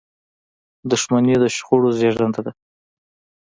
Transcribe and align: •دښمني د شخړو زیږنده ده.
•دښمني 0.91 1.35
د 1.41 1.45
شخړو 1.55 1.89
زیږنده 1.99 2.41
ده. 2.45 2.51